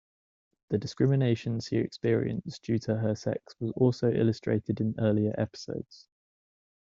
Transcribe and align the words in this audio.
The 0.71 0.79
discrimination 0.79 1.59
she 1.59 1.75
experienced 1.75 2.63
due 2.63 2.79
to 2.79 2.95
her 2.95 3.13
sex 3.13 3.53
was 3.59 3.71
also 3.75 4.11
illustrated 4.11 4.81
in 4.81 4.95
earlier 4.97 5.35
episodes. 5.37 6.07